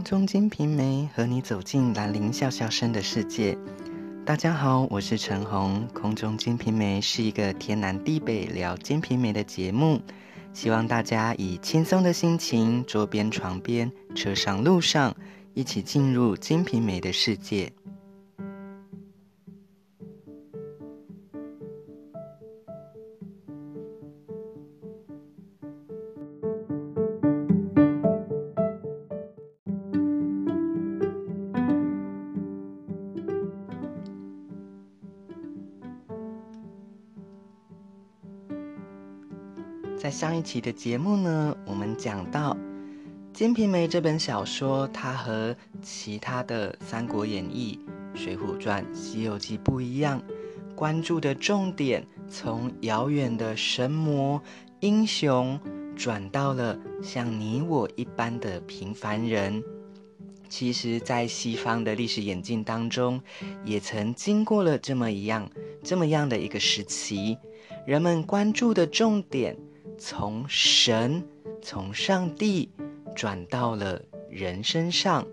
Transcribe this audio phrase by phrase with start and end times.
[0.00, 3.56] 空中金瓶梅和你走进兰陵笑笑生的世界。
[4.24, 5.86] 大家好，我是陈红。
[5.92, 10.00] 空中金瓶梅是一个天南地北聊金瓶梅的节目，
[10.54, 15.14] 希望大家以轻松的心情，桌边、床边、车上、路上，
[15.52, 17.70] 一起进入金瓶梅的世界。
[40.40, 42.54] 一期的节目呢，我们讲到
[43.34, 47.78] 《金瓶梅》这本小说，它和其他的《三国演义》
[48.18, 50.22] 《水浒传》《西游记》不一样，
[50.74, 54.40] 关注的重点从遥远的神魔
[54.80, 55.60] 英雄，
[55.94, 59.62] 转到了像你我一般的平凡人。
[60.48, 63.20] 其实，在西方的历史演进当中，
[63.62, 65.50] 也曾经过了这么一样、
[65.82, 67.36] 这么样的一个时期，
[67.86, 69.54] 人们关注的重点。
[70.02, 71.22] 从神，
[71.60, 72.70] 从上帝
[73.14, 75.26] 转到了人身上，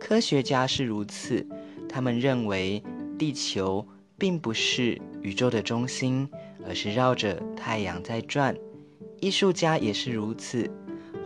[0.00, 1.46] 科学家是如此，
[1.86, 2.82] 他们认为
[3.18, 6.26] 地球并不是宇宙的中心，
[6.66, 8.56] 而是绕着太阳在转。
[9.20, 10.70] 艺术家也是如此，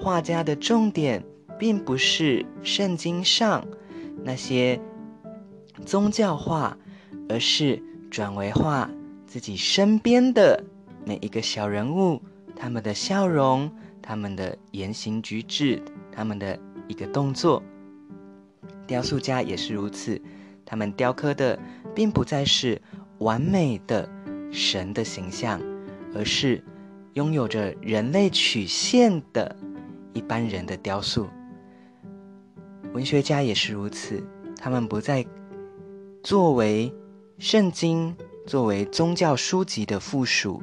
[0.00, 1.24] 画家的重点
[1.60, 3.64] 并不是圣经上
[4.24, 4.80] 那些
[5.86, 6.76] 宗教画，
[7.28, 7.80] 而是
[8.10, 8.90] 转为画
[9.28, 10.64] 自己身边的
[11.06, 12.20] 每一个小人物。
[12.60, 13.72] 他们的笑容，
[14.02, 16.58] 他们的言行举止，他们的
[16.88, 17.62] 一个动作，
[18.86, 20.20] 雕塑家也是如此。
[20.66, 21.58] 他们雕刻的
[21.94, 22.78] 并不再是
[23.20, 24.06] 完美的
[24.52, 25.58] 神的形象，
[26.14, 26.62] 而是
[27.14, 29.56] 拥有着人类曲线的
[30.12, 31.26] 一般人的雕塑。
[32.92, 34.22] 文学家也是如此，
[34.58, 35.24] 他们不再
[36.22, 36.92] 作为
[37.38, 38.14] 圣经、
[38.46, 40.62] 作为宗教书籍的附属。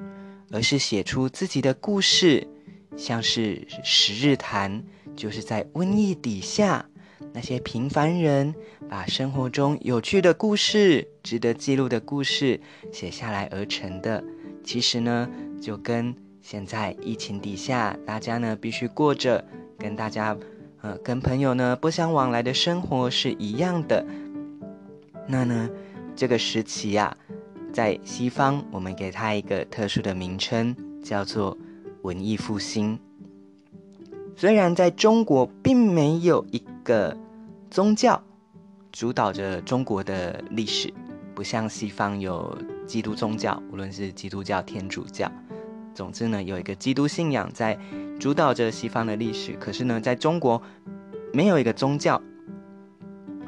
[0.52, 2.48] 而是写出自己的故事，
[2.96, 4.82] 像是《十日谈》，
[5.16, 6.86] 就是在瘟疫底下，
[7.34, 8.54] 那些平凡人
[8.90, 12.60] 把生活中有趣的故事、值得记录的故事
[12.92, 14.24] 写下来而成的。
[14.64, 15.30] 其实呢，
[15.62, 19.44] 就跟现在疫情底下，大家呢必须过着
[19.78, 20.38] 跟大家，
[20.82, 24.06] 呃，跟朋友呢不相往来的生活是一样的。
[25.28, 25.70] 那呢，
[26.16, 27.16] 这个时期呀、
[27.72, 31.58] 在西方，我们给它一个特殊的名称，叫做
[32.02, 33.00] 文艺复兴。
[34.36, 37.16] 虽然在中国并没有一个
[37.70, 38.22] 宗教
[38.92, 40.94] 主导着中国的历史，
[41.36, 45.32] 不像西方有基督宗教，无论是基督教、天主教，
[45.94, 47.78] 总之呢，有一个基督信仰在
[48.20, 49.54] 主导着西方的历史。
[49.54, 50.62] 可是呢，在中国
[51.34, 52.22] 没有一个宗教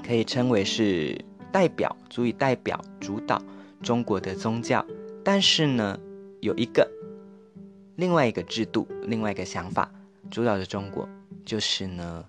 [0.06, 3.42] 可以称为是代表，足以代表主导。
[3.82, 4.86] 中国的宗教，
[5.24, 5.98] 但是呢，
[6.42, 6.90] 有一个
[7.96, 9.92] 另外一个制度，另外一个想法
[10.30, 11.08] 主导着中国，
[11.46, 12.26] 就是呢，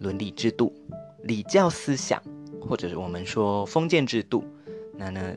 [0.00, 0.72] 伦理制度、
[1.22, 2.22] 礼教思想，
[2.60, 4.44] 或者是我们说封建制度。
[4.96, 5.34] 那呢，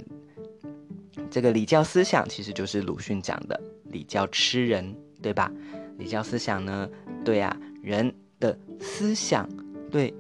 [1.30, 5.52] 这个礼教思想其实就是鲁迅讲的“礼教吃人”，对吧？
[5.97, 6.90] 礼教思想呢，
[7.24, 9.47] 对啊，人的思想
[9.91, 10.12] 对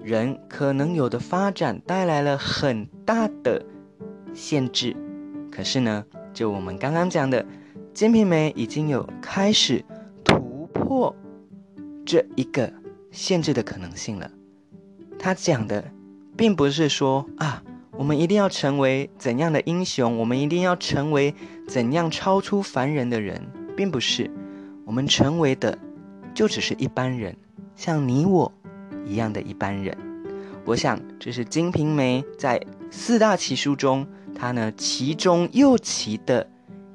[0.00, 3.64] 人可能有的发展带来了很大的。
[4.38, 4.94] 限制，
[5.50, 7.42] 可是呢，就我们刚刚讲的，
[7.92, 9.84] 《金瓶梅》已经有开始
[10.24, 11.12] 突破
[12.06, 12.72] 这一个
[13.10, 14.30] 限制的可能性了。
[15.18, 15.84] 他讲的，
[16.36, 21.34] 并不是说啊，我们一定要成为怎样的英雄，我们一定要成为
[21.66, 23.44] 怎样超出凡人的人，
[23.76, 24.30] 并不是。
[24.86, 25.76] 我们成为的，
[26.32, 27.36] 就只是一般人，
[27.74, 28.50] 像你我
[29.04, 29.98] 一样的一般人。
[30.64, 34.06] 我想，这是《金瓶梅》在四大奇书中。
[34.38, 36.48] 他呢，其中又奇的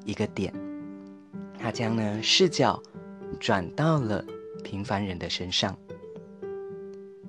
[0.06, 0.54] 一个点，
[1.60, 2.82] 他将呢视角
[3.38, 4.24] 转到了
[4.64, 5.78] 平凡人的身上。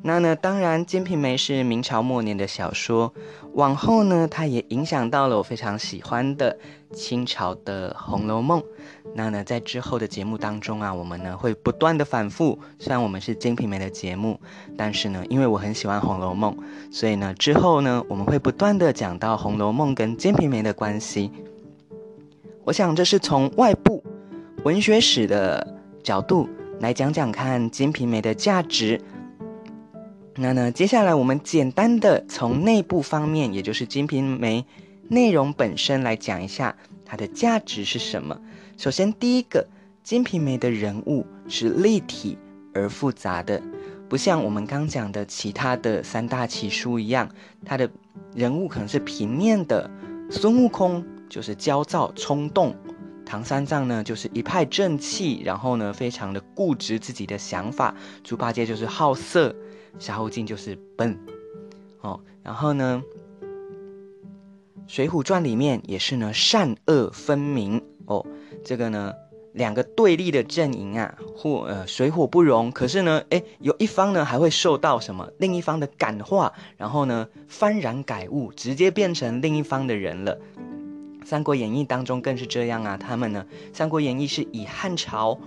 [0.07, 3.11] 那呢，当然，《金瓶梅》是明朝末年的小说，
[3.55, 6.59] 往后呢，它也影响到了我非常喜欢的
[6.93, 8.61] 清朝的《红楼梦》。
[9.15, 12.59] 那呢，在之后的节目当中啊，我们呢会不断的反复。
[12.79, 14.39] 虽然我们是《金瓶梅》的节目，
[14.77, 16.55] 但是呢，因为我很喜欢《红楼梦》，
[16.95, 21.31] 所以呢，之后呢，我们会不断的讲到《红楼梦》跟《金瓶梅》的关系。
[22.63, 24.05] 我想这是从外部
[24.65, 25.67] 文学史的
[26.03, 26.47] 角度
[26.81, 29.01] 来讲讲看《金瓶梅》的价值。
[30.37, 34.63] 那呢，接下来我们简单的从内部方面，也就是《金瓶梅》
[35.09, 38.41] 内容本身来讲一下它的价值是什么。
[38.77, 39.63] 首先，第一个，
[40.03, 42.37] 《金瓶梅》的人物是立体
[42.73, 43.63] 而复杂的，
[44.09, 47.29] 不像我们刚讲的其他的三大奇书一样，
[47.65, 47.89] 他的
[48.35, 49.89] 人物可能是平面的。
[50.31, 52.75] 孙悟空就是焦躁冲动，
[53.25, 57.95] 唐三藏呢就是一派正气，然后呢非常的固执自己的想法。
[58.25, 59.55] 猪八戒就是好色，
[59.99, 61.19] 沙悟净就是笨。
[62.01, 63.03] 哦，然后呢，
[64.87, 68.27] 《水浒传》里面也是呢善恶分明哦，
[68.65, 69.13] 这个呢。
[69.55, 72.73] 两个对立的阵营啊，或呃水火不容。
[72.73, 80.37] 可是呢，诶，有一方呢还会受到什么另一方的感化，然后呢幡然改悟，直接变成另一方的人了。
[81.25, 85.39] 《三国演义》当中更是这样啊，他们呢，《三国演义》是以汉朝，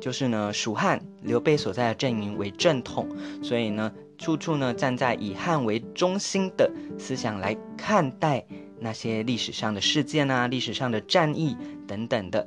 [0.00, 3.08] 就是呢蜀汉刘备所在的阵营为正统，
[3.42, 8.44] 所以呢处处呢站在以汉为中心的思想来看待
[8.80, 11.56] 那些历史上的事件啊、历史上的战役
[11.86, 12.46] 等等的。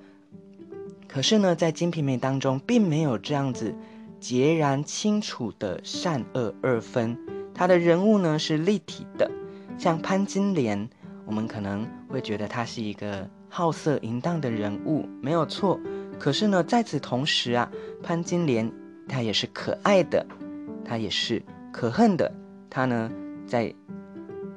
[1.08, 3.76] 可是呢，在《金瓶梅》当中，并没有这样子
[4.18, 7.18] 截然清楚的善恶二分。
[7.54, 9.30] 他的人物呢是立体的，
[9.78, 10.90] 像潘金莲，
[11.26, 15.78] 我们可能会觉得他是一个好色淫荡的人物，没有错。
[16.22, 17.72] 可是呢，在此同时啊，
[18.04, 18.72] 潘金莲
[19.08, 20.24] 她也是可爱的，
[20.86, 21.42] 她也是
[21.74, 22.32] 可恨的。
[22.70, 23.12] 她呢，
[23.48, 23.74] 在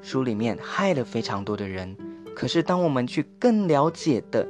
[0.02, 1.96] 书里面害了非常多的人。
[2.36, 4.46] 可是当我们去更了解的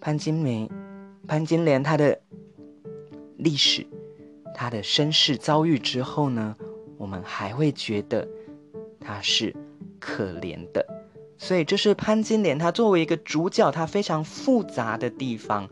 [0.00, 0.70] 潘金梅。
[1.26, 2.20] 潘金莲她的
[3.36, 3.84] 历史，
[4.54, 6.54] 她的身世遭遇之后呢，
[6.98, 8.28] 我们还会觉得
[9.00, 9.52] 她是
[9.98, 10.86] 可怜的，
[11.36, 15.68] 所以这是潘金莲她作为一个主角，她非常复杂的地方。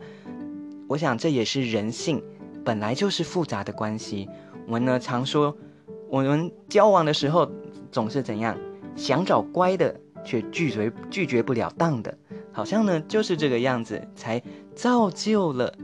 [0.88, 2.22] 我想这也是人性
[2.64, 4.28] 本来就是复杂的关系。
[4.66, 5.56] 我们呢常说，
[6.08, 7.50] 我们交往的时候
[7.90, 8.58] 总是怎样，
[8.96, 12.16] 想找乖的，却拒绝拒绝不了当的。
[12.52, 14.42] 好像呢，就是这个样子，才
[14.74, 15.74] 造就了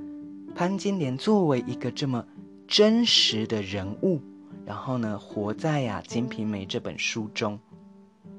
[0.55, 2.25] 潘金莲作为一个这么
[2.69, 4.21] 真实的人物，
[4.65, 7.59] 然后呢，活在呀《金瓶梅》这本书中。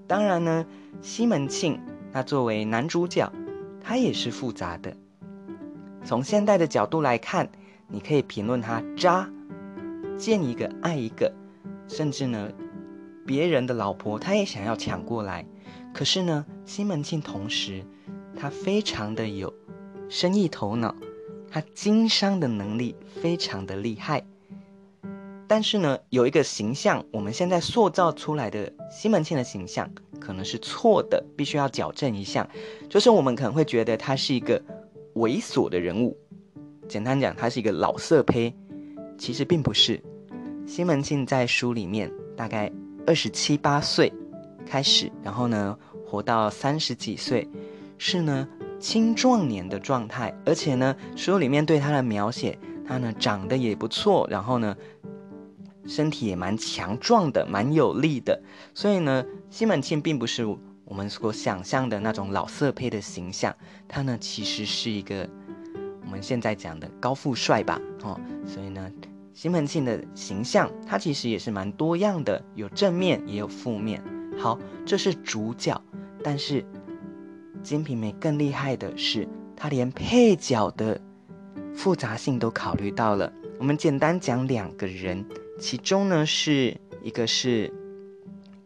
[0.08, 0.66] 当然呢，
[1.02, 1.80] 西门庆
[2.14, 3.32] 他作为男主角，
[3.82, 4.96] 他也是复杂的。
[6.04, 7.50] 从现代的角度来看，
[7.88, 9.30] 你可以评论他渣，
[10.18, 11.32] 见一个爱一个，
[11.88, 12.52] 甚至呢，
[13.26, 15.46] 别人的老婆他也想要抢过来。
[15.94, 17.84] 可是呢，西门庆同时。
[18.34, 19.54] 他非常的有
[20.10, 20.96] 生意头脑，
[21.52, 24.24] 他经商的能力非常的厉害。
[25.48, 29.88] 但是呢，有一个形象，我们现在塑造出来的西门庆的形象
[30.20, 32.50] 可能是错的，必须要矫正一下。
[32.90, 34.60] 就是我们可能会觉得他是一个
[35.16, 36.18] 猥琐的人物，
[36.88, 38.54] 简单讲，他是一个老色胚。
[39.18, 40.02] 其实并不是。
[40.66, 42.72] 西门庆在书里面大概
[43.06, 44.12] 二十七八岁
[44.66, 47.48] 开始，然后呢，活到三十几岁。
[47.98, 48.48] 是呢，
[48.80, 54.76] 青壮年的状态，而且呢，书里面对他的描写，他呢长得也不错，然后呢，
[55.86, 58.42] 身体也蛮强壮的，蛮有力的，
[58.74, 60.48] 所以呢，西门庆并不是
[60.92, 63.56] 我们所想象的那种老色胚的形象，
[63.88, 65.26] 他呢其实是一个
[66.04, 68.92] 我们现在讲的高富帅吧，哦，所以呢，
[69.34, 74.04] 西门庆的形象，他其实也是蛮多样的，有正面也有负面。
[74.38, 75.82] 好，这是主角，
[76.22, 76.62] 但是。
[77.64, 81.00] 《金瓶梅》更厉害的是，他连配角的
[81.74, 83.32] 复杂性都考虑到了。
[83.60, 85.24] 我们简单讲两个人，
[85.58, 87.72] 其中呢是一个是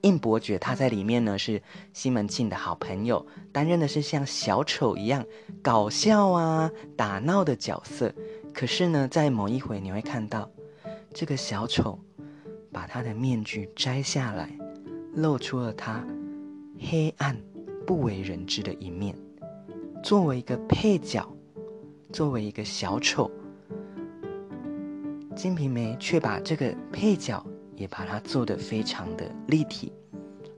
[0.06, 1.60] 应伯爵，他在里面呢是
[1.92, 5.26] 西门庆的好朋友，担任的是像小丑一样
[5.64, 8.14] 搞笑啊、打闹的角色。
[8.54, 10.48] 可是呢，在某一回你会看到，
[11.12, 12.00] 这个小丑
[12.72, 14.50] 把他的面具摘下来，
[15.16, 16.06] 露出了他
[16.80, 17.36] 黑暗。
[17.88, 19.16] 不为人知的一面，
[20.04, 21.24] 作为一个配角，
[22.12, 23.30] 作为一个小丑，
[25.36, 29.92] 金瓶梅却把这个配角也把它做得非常的立体。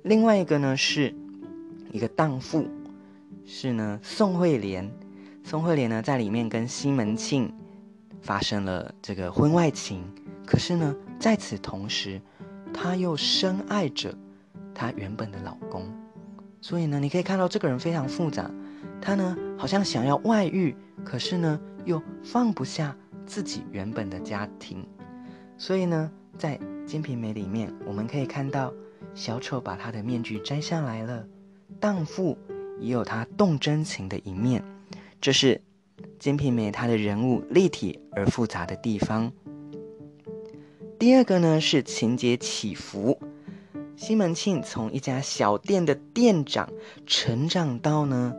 [0.03, 1.13] 另外一个呢，是
[1.91, 2.67] 一个荡妇，
[3.45, 4.89] 是呢宋惠莲。
[5.43, 7.53] 宋惠莲呢在里面跟西门庆
[8.21, 10.03] 发生了这个婚外情，
[10.45, 12.21] 可是呢在此同时，
[12.73, 14.13] 她又深爱着
[14.73, 15.85] 她原本的老公。
[16.59, 18.51] 所以呢，你可以看到这个人非常复杂，
[19.01, 22.95] 她呢好像想要外遇，可是呢又放不下
[23.25, 24.85] 自己原本的家庭。
[25.57, 28.71] 所以呢，在《金瓶梅》里面，我们可以看到
[29.15, 31.25] 小丑把他的面具摘下来了，
[31.79, 32.37] 荡妇
[32.79, 34.63] 也有他动真情的一面。
[35.19, 35.55] 这是
[36.19, 39.31] 《金瓶梅》他的人物立体而复杂的地方。
[40.99, 43.19] 第二个呢是情节起伏。
[43.95, 46.69] 西门庆从一家小店的店长
[47.07, 48.35] 成长到呢，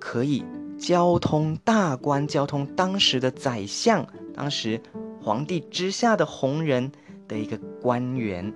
[0.00, 0.42] 可以
[0.78, 4.80] 交通大官，交通当时的宰相，当时
[5.20, 6.90] 皇帝之下的红人
[7.32, 8.52] 的一个官员。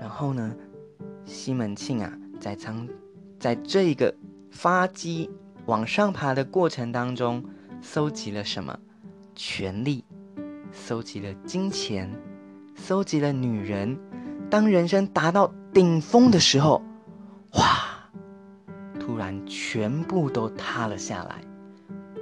[0.00, 0.56] 然后呢，
[1.26, 2.10] 西门庆啊，
[2.40, 2.88] 在仓，
[3.38, 4.14] 在这一个
[4.50, 5.28] 发迹
[5.66, 7.44] 往上爬的过程当中，
[7.82, 8.78] 搜集了什么？
[9.34, 10.02] 权力，
[10.72, 12.10] 搜集了金钱，
[12.74, 13.98] 搜集了女人。
[14.48, 16.82] 当人生达到顶峰的时候，
[17.52, 18.10] 哇！
[18.98, 21.36] 突然全部都塌了下来。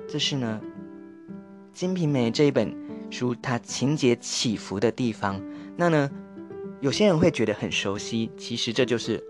[0.09, 0.61] 这是呢，
[1.73, 2.75] 《金瓶梅》这一本
[3.11, 5.41] 书它情节起伏的地方。
[5.77, 6.11] 那呢，
[6.81, 9.23] 有些人会觉得很熟悉，其实这就是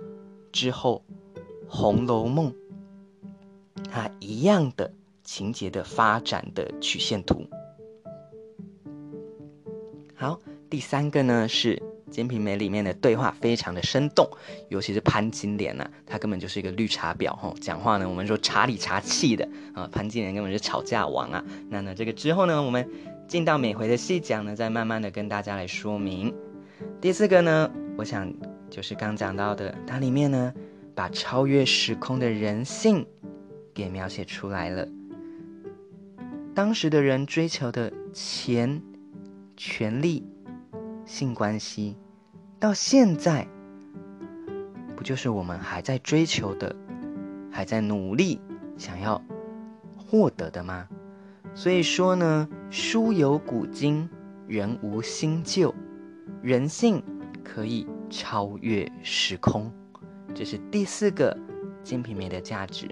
[0.51, 1.03] 之后
[1.69, 2.51] 《红楼梦》
[3.91, 4.93] 它一样的
[5.23, 7.47] 情节的发展的曲线图。
[10.15, 10.41] 好，
[10.71, 11.77] 第三个呢是
[12.11, 14.29] 《金瓶梅》里面的对话非常的生动，
[14.69, 21.45] 尤其是潘金莲呐、啊，他根本就是一个绿茶婊吼，讲话呢我们说茶里茶气的啊，潘金莲根本是吵架王啊。
[21.69, 22.89] 那呢这个之后呢，我们
[23.27, 26.35] 进到每回的细讲呢，再慢慢的跟大家来说明。
[27.01, 28.33] 第四个呢，我想
[28.71, 30.53] 就是刚讲到的，它里面呢
[30.95, 33.07] 把超越时空的人性
[33.75, 34.89] 给描写出来了，
[36.55, 38.83] 当时的人追求的钱。
[39.61, 40.25] 权力、
[41.09, 41.97] 性关系，
[42.61, 43.49] 到现在，
[44.95, 46.77] 不就是我们还在追求的，
[47.51, 48.39] 还在努力
[48.77, 49.21] 想要
[49.97, 50.87] 获得的吗？
[51.55, 54.07] 所以说呢，书有古今，
[54.47, 55.75] 人无新旧，
[56.43, 57.03] 人性
[57.43, 59.73] 可以超越时空，
[60.35, 61.35] 这是第四个
[61.83, 62.87] 《金瓶梅》的价值。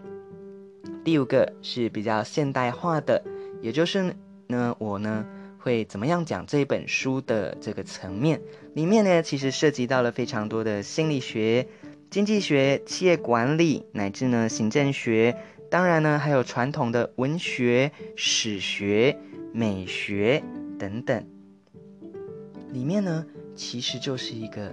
[1.05, 3.23] 第五个是比较现代化的，
[3.61, 5.23] 也就是呢，我呢。
[5.67, 8.41] 会怎么样讲这本书的这个层面
[8.75, 9.21] 里面呢？
[9.21, 11.67] 其实涉及到了非常多的心理学、
[12.09, 15.37] 经济学、企业管理，乃至呢行政学，
[15.69, 19.19] 当然呢还有传统的文学、史学、
[19.53, 20.41] 美学
[20.79, 21.27] 等等。
[22.71, 24.73] 里面呢其实就是一个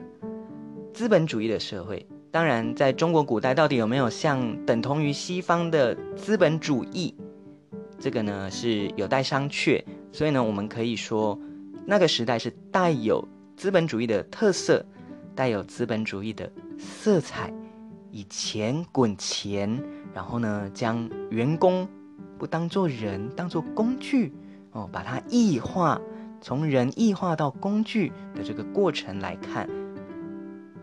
[0.94, 2.06] 资本主义的社会。
[2.30, 7.16] 当然，在中国古代到底有没有像等同于西方的资本主义？
[8.00, 9.84] 这个呢是有待商榷。
[10.13, 11.38] 所以呢，我们可以说，
[11.88, 13.27] 那个时代是带有
[13.58, 14.86] 资本主义的特色，
[15.34, 17.51] 带有资本主义的色彩，
[18.12, 21.89] 以钱滚钱，然后呢，将员工
[22.38, 24.32] 不当做人，当作工具，
[24.74, 26.00] 哦，把它异化，
[26.39, 29.67] 从人异化到工具的这个过程来看，《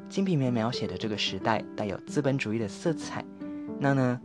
[0.08, 3.24] 金瓶梅》描写的这个时代带有资本主义的色彩。
[3.78, 4.20] 那呢，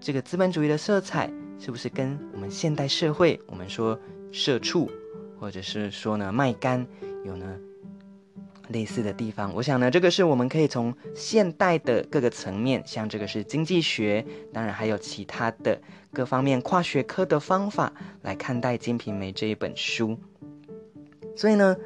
[0.00, 3.96] 这个资本主义的色彩是不是跟我们现代社会，我们说？
[4.34, 4.90] 社畜，
[5.38, 6.84] 或者是说呢卖干，
[7.24, 7.56] 有呢
[8.66, 9.54] 类似的地方。
[9.54, 15.80] 我想呢，这个是我们可以从现代的各个层面，像这个是经济学，当然还有其他的
[16.12, 20.18] 各方面跨学科的方法来看待《金瓶梅》这一本书。
[21.36, 21.76] 所以呢，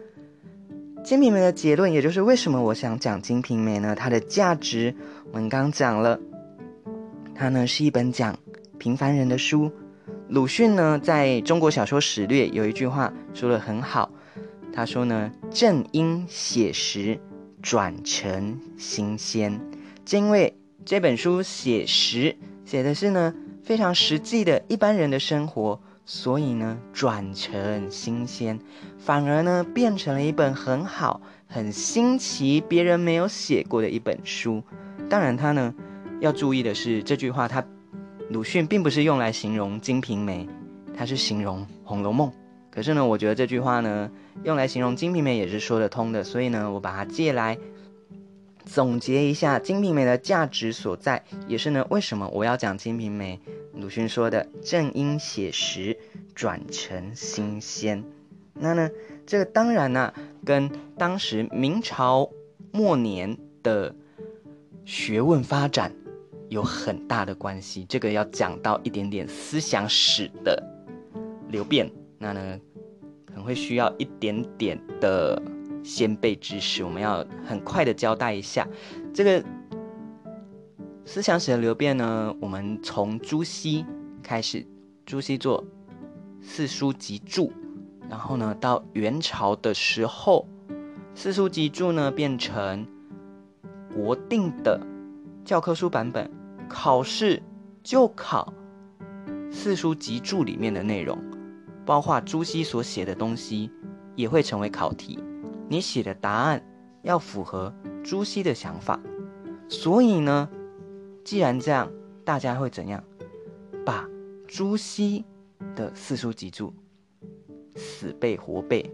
[1.02, 3.94] 《金瓶梅》的结论，也就是为什么我想讲《金瓶梅》呢？
[3.94, 4.94] 它的价值，
[5.32, 6.18] 我们刚讲了，
[7.34, 8.38] 它呢是一本讲
[8.78, 9.70] 平凡人的书。
[10.28, 14.10] 鲁迅呢，在中国小说史略有一句话说得很好，
[14.74, 17.18] 他说呢：“正因写实，
[17.62, 19.58] 转成新鲜。”
[20.04, 20.54] 正因为
[20.84, 23.32] 这本书写实，写的是呢
[23.64, 28.60] 非常实际的一般人的生活，所以呢转成新鲜，
[28.98, 34.62] 反而呢变成了一本很好、很新奇、别人没有写过的一本书。
[35.08, 35.74] 当然，他呢
[36.20, 37.64] 要注意的是这句话，他。
[38.30, 40.46] 鲁迅并不是用来形容《金瓶梅》，
[40.94, 42.28] 他是形容《红楼梦》。
[42.70, 44.10] 可是呢，我觉得这句话呢，
[44.44, 46.22] 用来形容《金瓶梅》也是说得通的。
[46.22, 47.56] 所以呢，我把它借来
[48.66, 53.40] 总结一下《金瓶梅》的价值所在，也是呢，为什么我要讲《金瓶梅》？
[53.80, 55.96] 鲁迅说的“正因写实，
[56.34, 58.04] 转成新鲜”。
[58.52, 58.90] 那呢，
[59.24, 60.12] 这个当然呢、
[60.44, 62.30] 跟当时明朝
[62.72, 63.94] 末年的
[64.84, 65.92] 学问发展。
[66.48, 70.62] 有很大的关系，这个要讲到一点点思想史的
[71.50, 72.58] 流变，那呢
[73.26, 75.40] 可能会需要一点点的
[75.84, 78.66] 先辈知识，我们要很快的交代一下
[79.12, 79.44] 这个
[81.04, 82.34] 思想史的流变呢。
[82.40, 83.84] 我们从朱熹
[84.22, 84.66] 开始，
[85.04, 85.62] 朱熹做
[86.40, 87.52] 四书集注，
[88.08, 90.48] 然后呢到元朝的时候，
[91.14, 92.86] 四书集注呢变成
[93.94, 94.80] 国定的
[95.44, 96.37] 教科书版本。
[96.68, 97.42] 考试
[97.82, 98.52] 就考
[99.50, 101.18] 四书集注里面的内容，
[101.86, 103.70] 包括朱熹所写的东西，
[104.14, 105.18] 也会成为考题。
[105.68, 106.62] 你写的答案
[107.02, 109.00] 要符合朱熹的想法。
[109.68, 110.48] 所以呢，
[111.24, 111.90] 既然这样，
[112.24, 113.02] 大家会怎样？
[113.84, 114.08] 把
[114.46, 115.24] 朱熹
[115.74, 116.72] 的四书集注，
[117.74, 118.90] 死背活背，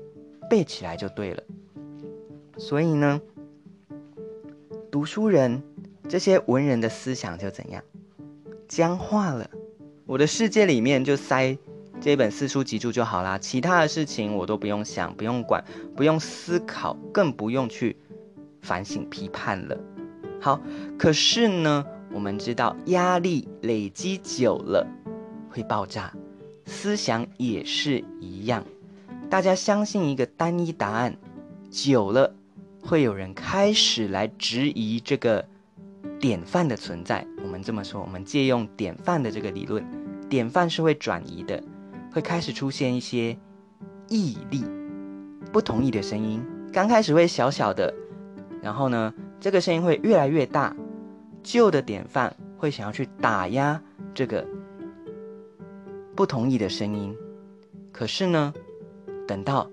[0.49, 1.43] 背起来就对了。
[2.57, 3.21] 所以呢，
[4.91, 5.63] 读书人
[6.09, 7.83] 这些文人的思想就怎样
[8.69, 9.49] 僵化了。
[10.07, 11.57] 我的世界里面就塞
[12.01, 15.65] 这本四书集注就好啦，其他的事情我都不用想，不用管，
[15.97, 17.97] 不用思考，更不用去
[18.61, 19.79] 反省批判了。
[20.41, 20.61] 好，
[20.99, 24.87] 可是呢，我们知道压力累积久了
[25.49, 26.13] 会爆炸，
[26.67, 28.63] 思想也是一样。
[29.31, 31.17] 大家相信一个单一答案，
[31.71, 32.35] 久了
[32.83, 35.47] 会有人开始来质疑这个
[36.21, 37.27] 典范的存在。
[37.43, 39.85] 我们这么说，我们借用典范的这个理论，
[40.29, 41.63] 典范是会转移的，
[42.13, 43.37] 会开始出现一些
[44.09, 44.65] 异力、
[45.53, 46.43] 不同意的声音。
[46.73, 47.95] 刚开始会小小的，
[48.63, 50.75] 然后呢，这个声音会越来越大，
[51.43, 53.81] 旧的典范会想要去打压
[54.13, 54.45] 这个
[56.17, 57.15] 不同意的声音，
[57.93, 58.53] 可是呢，
[59.29, 59.71] 等到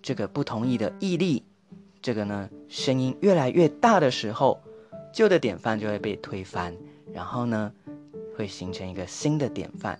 [0.00, 1.44] 这个不同意的毅力，
[2.00, 4.60] 这个呢声音越来越大的时候，
[5.12, 6.74] 旧的典范就会被推翻，
[7.12, 7.72] 然后呢，
[8.36, 9.98] 会形成一个新的典范。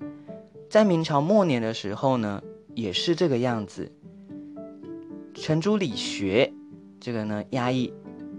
[0.70, 2.42] 在明朝末年的时候呢，
[2.74, 3.92] 也是这个样子，
[5.34, 6.52] 程朱理学
[6.98, 7.92] 这个呢压抑。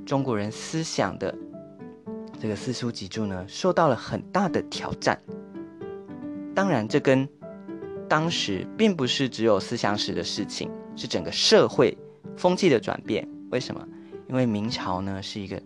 [0.05, 1.33] 中国人思想的
[2.37, 5.17] 这个四书集注呢，受到了很大的挑战。
[6.53, 7.25] 当然，这跟
[8.09, 11.97] 当时并不是只有思想史的事情，是整个社会
[12.35, 13.25] 风气的转变。
[13.49, 13.87] 为什么？
[14.27, 15.61] 因为明朝呢是一个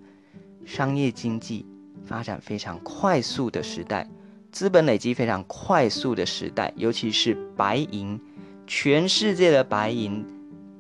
[0.68, 1.66] 商业经济
[2.06, 4.06] 发展非常快速的时代，
[4.52, 8.20] 资本累积非常快速的时代，尤其是白银，
[8.68, 10.26] 全世界的白银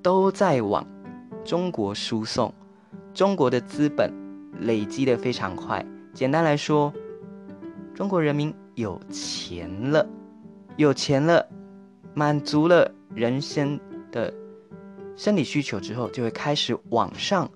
[0.03, 0.86] 都在往
[1.46, 2.53] 中国输送。
[3.14, 4.12] 中国的资本
[4.59, 5.83] 累积得非常快。
[6.14, 6.94] 简单来说，
[7.96, 10.05] 中国人民有钱了，
[10.75, 11.48] 有钱了，
[12.14, 13.79] 满足了人生
[14.12, 14.33] 的
[15.16, 17.50] 生理需求之后，就会开始往上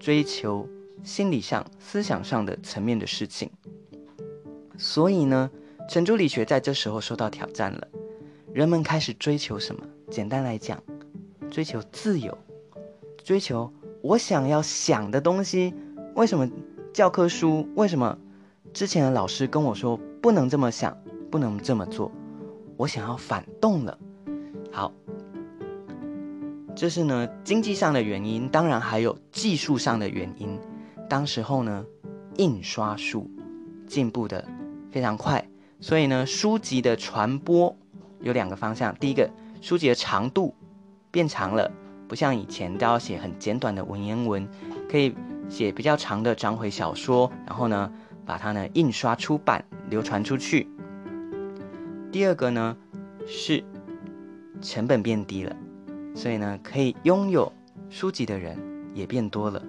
[0.00, 0.66] 追求
[1.04, 3.48] 心理上、思想上的层面的事情。
[4.76, 5.48] 所以呢，
[5.88, 7.86] 程朱理学在这时候受到挑战了。
[8.52, 9.86] 人们开始追求什么？
[10.10, 10.82] 简单来讲，
[11.50, 12.36] 追求自由，
[13.22, 13.72] 追求。
[14.00, 15.72] 我想要想的东西，
[16.14, 16.48] 为什么
[16.92, 17.66] 教科书？
[17.74, 18.18] 为什么
[18.72, 20.96] 之前的老师跟我说不能这么想，
[21.30, 22.10] 不能这么做？
[22.76, 23.98] 我想要反动了。
[24.70, 24.92] 好，
[26.74, 30.58] 这是呢经济上的原因，当然还有技术上的原因。
[31.08, 31.84] 当时候呢，
[32.36, 33.30] 印刷术
[33.86, 34.44] 进步的
[34.90, 35.48] 非常快，
[35.80, 37.76] 所以呢书籍的传播
[38.20, 38.94] 有两个方向。
[38.96, 40.54] 第一个，书籍的长度
[41.10, 41.70] 变长了。
[42.06, 44.46] 不像以前都要写很简短的文言文，
[44.90, 45.14] 可以
[45.48, 47.90] 写比较长的章回小说，然后呢，
[48.26, 50.68] 把它呢印刷出版，流传出去。
[52.12, 52.76] 第二个呢
[53.26, 53.64] 是
[54.60, 55.56] 成本变低了，
[56.14, 57.50] 所以呢可以拥有
[57.88, 58.56] 书籍的人
[58.92, 59.60] 也变多了。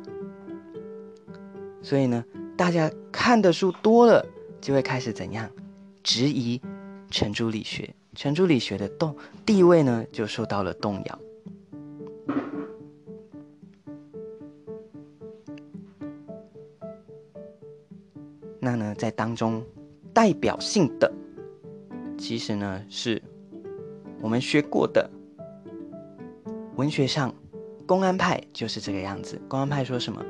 [1.86, 2.26] 所以呢，
[2.58, 4.26] 大家看的书多了，
[4.60, 5.48] 就会开始怎样
[6.02, 6.60] 质疑
[7.12, 11.20] 程朱理学，程朱理学的动地位呢就受到了动摇。
[18.60, 19.64] 那呢，在当中
[20.12, 21.14] 代表性的，
[22.18, 23.22] 其实呢是
[24.20, 25.08] 我们学过的
[26.78, 27.32] 文学上，
[27.86, 29.40] 公安派就是这个样子。
[29.48, 30.26] 公安派说什么？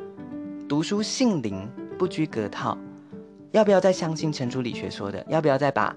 [0.67, 2.77] 读书性灵，不拘格套。
[3.51, 5.23] 要不要再相信程朱理学说的？
[5.29, 5.95] 要不要再把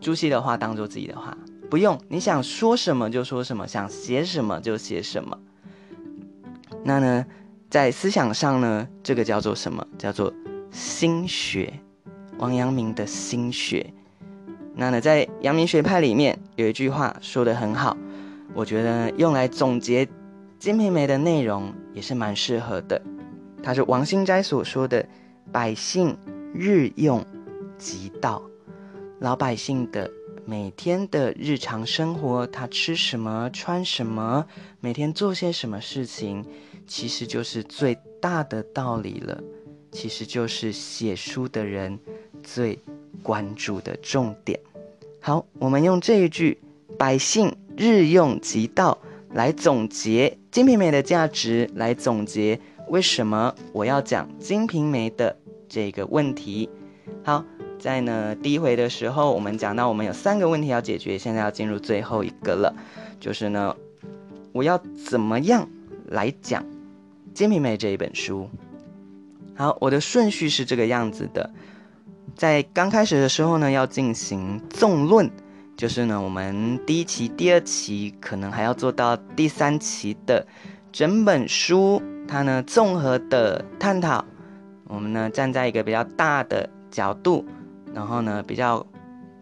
[0.00, 1.36] 朱熹的话当做自己的话？
[1.68, 5.36] 不用，你想说什么就说什么，想写什么就写什么。
[6.84, 7.26] 那呢，
[7.68, 9.86] 在思想上呢，这个叫做什么？
[9.98, 10.32] 叫做。
[10.72, 11.72] 心学，
[12.38, 13.92] 王阳明的心学。
[14.74, 17.96] 那呢，在阳明学派里面有一句话说的很好，
[18.52, 20.04] 我觉得用来总结
[20.58, 23.00] 《金瓶梅》的内容也是蛮适合的。
[23.62, 25.06] 他是王心斋所说的
[25.52, 26.16] ：“百姓
[26.54, 27.24] 日用
[27.78, 28.42] 即道，
[29.20, 30.10] 老百姓的
[30.44, 34.46] 每天的日常生活，他吃什么、穿什么，
[34.80, 36.44] 每天做些什么事情，
[36.86, 39.42] 其实就是最大的道理了。”
[39.92, 41.98] 其实就是写书的人
[42.42, 42.78] 最
[43.22, 44.60] 关注的重点。
[45.20, 46.60] 好，我们用这一句
[46.98, 48.98] “百姓日用即道”
[49.32, 55.36] 来总结《金瓶梅》的价值，来总结为什么我要讲《金瓶梅》的
[55.68, 56.68] 这个问题。
[57.24, 57.44] 好，
[57.78, 62.74] 在呢第一回的时候，我们讲到我们有三个问题要解决，现在要进入最后一个了，
[63.18, 63.74] 就是呢，
[64.52, 65.68] 我要怎么样
[66.06, 66.62] 来讲
[67.34, 68.48] 《金瓶梅》这一本书？
[69.56, 71.50] 好，我的顺序是这个样子的，
[72.36, 75.30] 在刚开始的时候呢，要进行纵论，
[75.76, 80.46] 就是呢，我们第一期、第二期可能还要做到第三期的
[80.96, 84.24] 整本书，它呢综合的探讨。
[84.88, 87.44] 我们呢站在一个比较大的角度，
[87.92, 88.86] 然后呢比较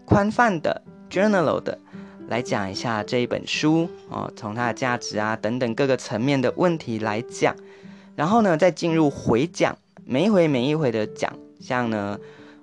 [0.05, 1.79] 宽泛的 general 的
[2.27, 7.55] 来讲一下这一本书哦，从它的价值啊等等各个层面的问题来讲，
[8.17, 12.19] 然后呢再进入回讲，每一回每一回的讲，像呢。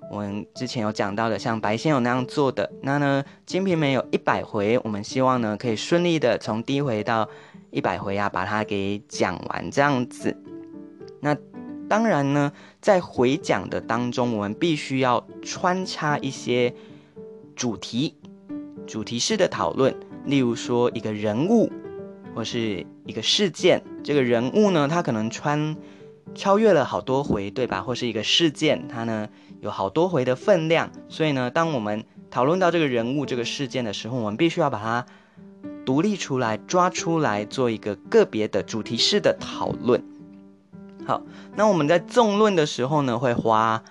[0.09, 7.29] 我们之前有讲到的，像白先勇那样做的，那呢，《金瓶梅》有一百回，我们希望呢可以顺利的从第一回到
[7.71, 10.37] 一百回啊，把它给讲完这样子。
[11.19, 11.35] 那
[11.89, 16.73] 当然呢，在回讲的当中，我们必须要穿插一些
[17.55, 18.15] 主题、
[18.85, 21.71] 主题式的讨论，例如说一个人物
[22.35, 25.75] 或是一个事件，这个人物呢，他可能穿。
[26.33, 27.81] 超越了好多回，对吧？
[27.81, 29.27] 或是一个事件，它呢
[29.59, 35.05] 有好多回的分量，所以呢，当我们讨论到这个人物、这个事件的时候，我们必须要把它
[35.91, 40.01] 独立出来、抓出来，做一个个别的主题式的讨论。
[41.05, 41.21] 好，
[41.57, 43.83] 那我们在纵论的时候呢，会花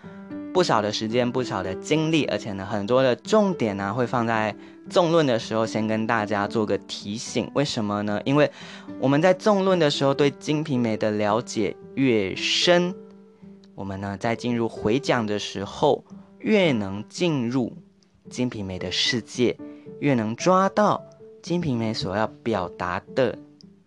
[0.55, 4.57] 不少的时间、不少的精力，而且呢，很多的重点呢会放在。
[4.89, 8.19] 纵论的时候，先跟大家做个提醒，为什么呢？
[8.25, 8.51] 因为
[8.99, 12.95] 我们在纵论的时候，对《金瓶梅》的了解越深，
[13.75, 16.03] 我们呢在进入回讲的时候，
[16.39, 17.77] 越能进入
[18.31, 19.57] 《金瓶梅》的世界，
[20.01, 21.05] 越能抓到
[21.43, 23.39] 《金瓶梅》所要表达的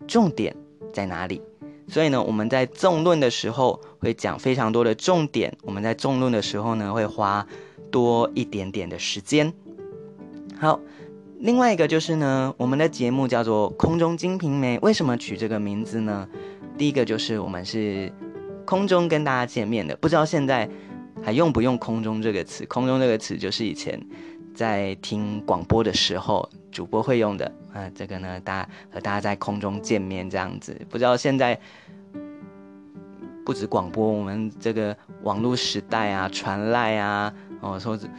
[0.07, 0.55] 重点
[0.91, 1.41] 在哪里。
[1.87, 7.45] 所以呢，我们在纵论的时候会讲非常多的重点，我们在纵论的时候呢，会花
[7.91, 9.53] 多一点点的时间。
[10.57, 10.79] 好，
[11.39, 16.27] 另外一个就是呢，我们的节目叫做《空中金瓶梅》，为什么取这个名字呢？
[16.77, 18.11] 第一个就是我们是
[18.65, 20.67] 空中跟大家见面的，不知道现在
[21.21, 24.01] 还用不用“空中”这个词？“空中”这个词就是以前
[24.55, 27.89] 在听广播的时候主播会用的啊。
[27.95, 31.57] 这个呢，大家和大家在空中见面这样子，不知道现在
[33.45, 38.09] 不止广播，我们这个网络时代啊，传赖啊，哦，说是。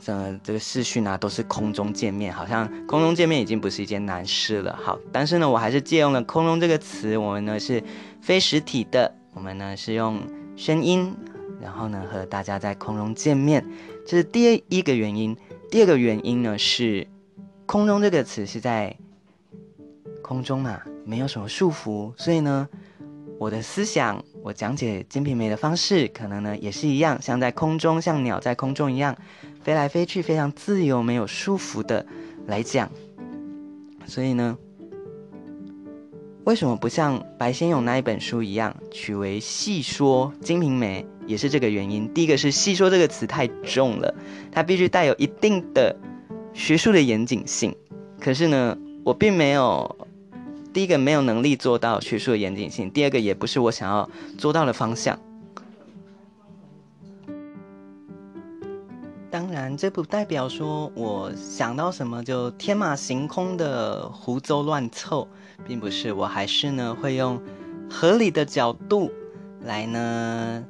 [0.00, 4.76] 这这个视讯啊，都是空中见面，好像空中见面已经不是一件难事了。
[4.80, 7.16] 好，但是呢，我还是借用了“空中”这个词。
[7.16, 7.82] 我们呢是
[8.20, 10.20] 非实体的，我们呢是用
[10.56, 11.14] 声音，
[11.60, 13.64] 然后呢和大家在空中见面，
[14.06, 15.36] 这是第一个原因。
[15.70, 17.06] 第二个原因呢是
[17.68, 18.96] “空中”这个词是在
[20.22, 22.66] 空中嘛，没有什么束缚，所以呢，
[23.38, 29.14] 我的思想，我讲解《金瓶梅》的方式，可能呢也是一样，像在空中，像鸟在空中一样。
[29.62, 32.06] 飞来飞去，非常自由，没有束缚的
[32.46, 32.90] 来讲。
[34.06, 34.56] 所以呢，
[36.44, 42.10] 为什么不像白先勇那一本书一样，取为《戏说金瓶梅》，也是这个原因。
[42.14, 44.14] 第一个是“戏说”这个词太重了，
[44.50, 45.94] 它必须带有一定的
[46.58, 47.74] 学术的严谨性。
[48.20, 49.96] 可是呢，我并没有，
[50.72, 55.16] 第一个没有能力做到学术的严谨性，第二个也不是我想要做到的方向。
[59.30, 65.28] 当然，这不代表说我想到什么就天马行空的胡诌乱凑，
[65.64, 66.12] 并不是。
[66.12, 67.40] 我还是呢会用
[67.88, 69.12] 合理的角度
[69.62, 70.64] 来呢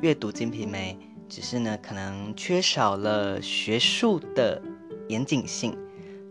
[0.00, 0.96] 阅读《金瓶梅》，
[1.34, 4.62] 只是呢可能缺少了学术的
[5.08, 5.76] 严谨性，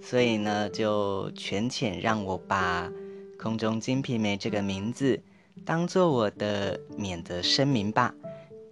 [0.01, 2.89] 所以呢就权潜让我把
[3.37, 5.19] 《空中金瓶梅》这个名字
[5.65, 8.13] 当做我的免责声明吧。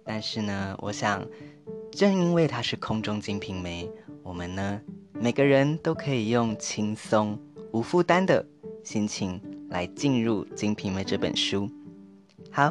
[0.04, 1.26] 但是呢，我想。
[1.92, 3.88] 正因为它是空中金瓶梅，
[4.22, 4.78] 我们呢
[5.14, 7.38] 每个人都可以用轻松
[7.72, 8.44] 无负担的
[8.84, 9.40] 心情
[9.70, 11.70] 来进入《金瓶梅》这本书。
[12.50, 12.70] 好，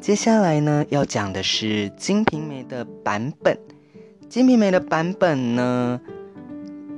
[0.00, 3.56] 接下来呢要讲的是《金瓶梅》的版本。
[4.28, 6.00] 《金瓶梅》的版本呢，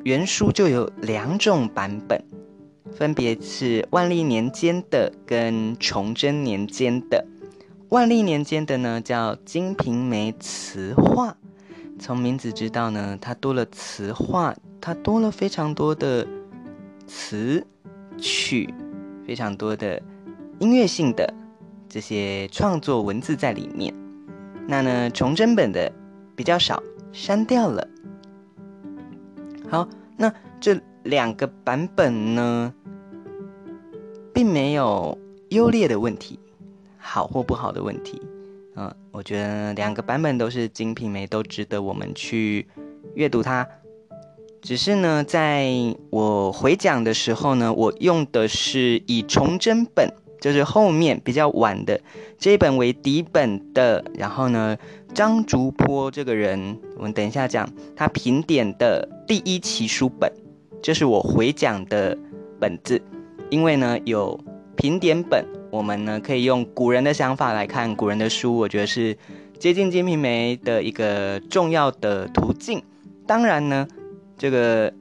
[0.05, 2.21] 原书就有两种版本，
[2.91, 7.25] 分别是万历年间的跟崇祯年间的。
[7.89, 11.31] 万历年间的呢叫《金瓶梅词话》。
[12.01, 16.27] 从名字知道呢，它多了词话，它多了非常多的
[17.07, 17.65] 词
[18.19, 18.75] 曲，
[19.25, 20.03] 非常多的
[20.59, 21.33] 音乐性的
[21.89, 23.95] 这些创作文字在里面。
[24.67, 25.93] 那呢，崇祯本的
[26.35, 27.87] 比较少，删掉了。
[29.73, 30.31] 好，那
[30.61, 32.75] 这两个版本呢，
[34.35, 35.17] 并没有
[35.49, 36.39] 优劣的问题，
[36.99, 38.21] 好或不好的问题。
[38.77, 42.67] 嗯，我觉得两个版本都是《金瓶梅》，都值得我们去
[43.15, 43.67] 阅读它。
[44.61, 45.73] 只是呢，在
[46.11, 52.01] 我回讲的时候呢，我用的是以崇祯本就是后面比较晚的
[52.37, 54.05] 这一本为底本的。
[54.19, 54.77] 然后呢，
[55.15, 60.31] 张竹坡这个人，我们等一下讲他评点的第一期书本，
[60.83, 62.19] 这是我回讲的
[62.59, 63.01] 本子。
[63.51, 64.39] 因为呢有
[64.77, 69.17] 评点本，我们呢可以用古人的想法来看古人的书，我觉得是
[69.61, 72.83] 接近《金瓶梅》的一个重要的途径。
[73.27, 73.87] 当然呢，
[74.37, 74.93] 这个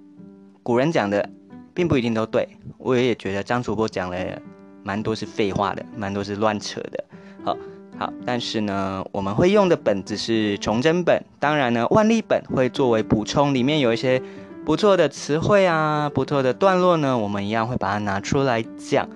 [0.61, 1.27] 古人讲的
[1.73, 4.41] 并不一定都对，我也觉得张竹坡讲了。
[4.83, 7.03] 蛮多是废话的，蛮多是乱扯的。
[7.43, 7.57] 好，
[7.97, 14.21] 好，但是呢，我们会用的本子是崇祯本，当然呢，万历本会作为补充，里面有一些
[14.65, 19.07] 不错的词汇啊，不错的段落呢，我们一样会把它拿出来讲。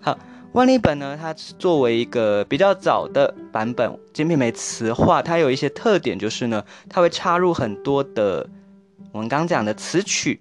[0.00, 0.18] 好，
[0.52, 8.46] 万历本呢，它作为一个比较早的版本，《金瓶梅》词话，它有一些特点，就是呢，它会插入很多的
[9.12, 10.40] 我们刚讲的词曲，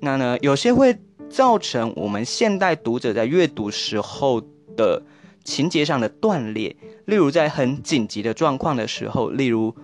[0.00, 0.98] 那呢，有些会。
[1.36, 4.40] 造成我们现代读者在阅读时候
[4.74, 5.02] 的
[5.44, 9.74] 情节上的断裂，例如在很紧急的状况的时候，例如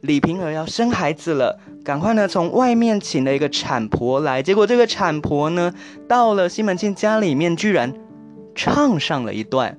[0.00, 5.74] 李瓶儿要生孩子了，赶快呢从外面请了一个产婆来，结果这个产婆呢
[6.08, 7.92] 到了西门庆家里面，居然
[8.54, 9.78] 唱上了一段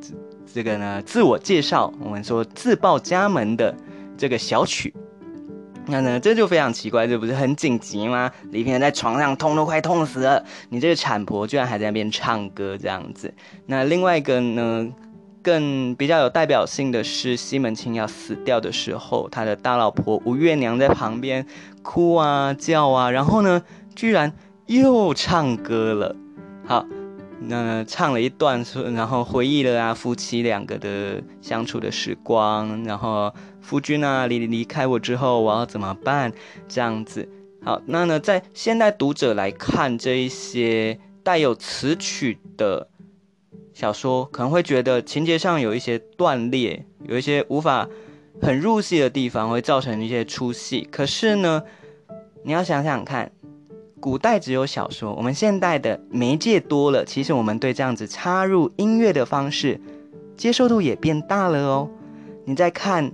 [0.00, 0.08] 这
[0.54, 3.72] 这个呢自我介绍，我们说自报家门的
[4.18, 4.92] 这个小曲。
[5.86, 8.30] 那呢，这就非常奇怪，这不是很紧急吗？
[8.50, 13.32] 李平在床上痛都快痛死了，你这个产婆居然还在那边唱歌这样子。
[13.66, 14.88] 那另外一个呢，
[15.42, 21.46] 更比较有代表性的是西门庆要死掉的时候，他的大老婆吴月娘在旁边
[21.82, 23.62] 哭啊叫啊，然后呢，
[23.94, 24.32] 居然
[24.66, 26.16] 又唱歌了。
[26.66, 26.86] 好。
[27.40, 36.32] 那唱了一段，然后回忆了啊夫妻两个的相处的时光，然后夫君啊离离开我之后，我要怎么办？
[36.68, 37.28] 这样子。
[37.62, 42.88] 好，那呢，在现代读者来看这一些带有词曲的
[43.72, 47.88] 小说，可能会觉得情节上有一些断裂，有一些无法
[48.40, 50.88] 很入戏的地方，会造成一些出戏。
[50.90, 51.62] 可是呢，
[52.42, 53.32] 你要想想看。
[54.04, 59.80] 古代只有小说，我们现代的媒介多了，其实我们对这样子插入音乐的方式
[60.36, 61.88] 接受度也变大了哦。
[62.44, 63.10] 你在看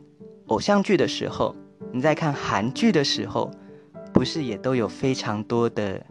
[0.48, 1.54] 偶像剧的时候，
[1.92, 3.52] 你在看韩剧的时候，
[4.12, 6.04] 不是也都有非常多的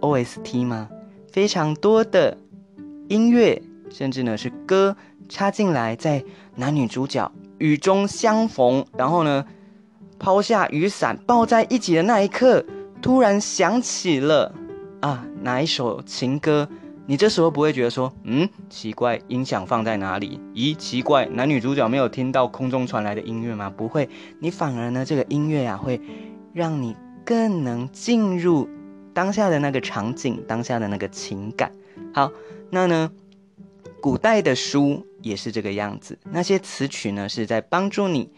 [0.00, 0.88] OST 吗？
[1.30, 2.36] 非常多的
[3.08, 4.96] 音乐，甚至呢是歌
[5.28, 6.24] 插进来，在
[6.56, 9.46] 男女主角雨中相逢，然后呢
[10.18, 12.66] 抛下雨伞抱在一起的那一刻。
[13.02, 14.54] 突然想起了
[15.00, 16.68] 啊，哪一首情歌？
[17.06, 20.38] 你这时候不会觉得说，嗯，奇怪，音响放在哪里？
[20.54, 23.72] 咦，奇怪，男女主角没有听到空中传来的音乐吗？
[23.74, 24.08] 不会，
[24.38, 26.00] 你反而呢，这个音乐呀，会
[26.52, 28.68] 让你更能进入
[29.12, 31.72] 当下的那个场景，当下的那个情感。
[32.14, 32.30] 好，
[32.70, 33.10] 那呢，
[34.00, 38.30] 古代的书也是这个样子，那些词曲呢，是在帮助你。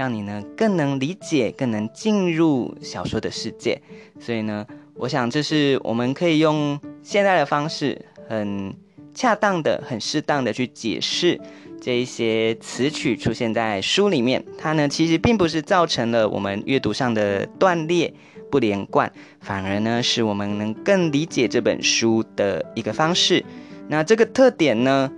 [0.00, 3.78] 让你呢更能理解，更能进入小说的世界。
[4.18, 8.74] 所以呢，我想这是我们可以用现代的方式，很
[9.12, 11.38] 恰当的、很适当的去解释
[11.82, 14.42] 这一些词曲出现在书里面。
[14.56, 18.14] 它呢其实并不是造成了我们阅读上的断裂、
[18.50, 23.44] 不连贯，反而呢是我们能更理解这本书的一个方式。
[23.86, 25.12] 那这个特点呢，